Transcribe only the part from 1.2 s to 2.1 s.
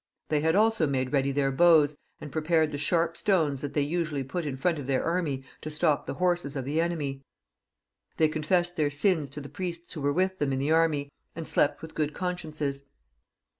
their bows,